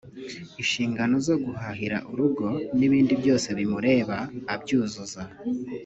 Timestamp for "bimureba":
3.57-4.17